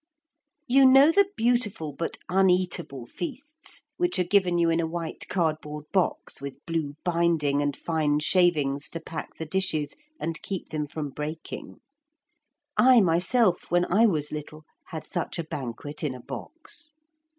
(You 0.65 0.83
know 0.87 1.11
the 1.11 1.29
beautiful 1.37 1.93
but 1.93 2.17
uneatable 2.27 3.05
feasts 3.05 3.83
which 3.97 4.17
are 4.17 4.23
given 4.23 4.57
you 4.57 4.71
in 4.71 4.79
a 4.79 4.87
white 4.87 5.27
cardboard 5.29 5.85
box 5.91 6.41
with 6.41 6.57
blue 6.65 6.95
binding 7.05 7.61
and 7.61 7.77
fine 7.77 8.17
shavings 8.19 8.89
to 8.89 8.99
pack 8.99 9.35
the 9.35 9.45
dishes 9.45 9.95
and 10.19 10.41
keep 10.41 10.69
them 10.69 10.87
from 10.87 11.09
breaking? 11.11 11.81
I 12.77 12.99
myself, 13.01 13.69
when 13.69 13.85
I 13.93 14.07
was 14.07 14.31
little, 14.31 14.63
had 14.87 15.03
such 15.03 15.37
a 15.37 15.43
banquet 15.43 16.03
in 16.03 16.15
a 16.15 16.19
box. 16.19 16.93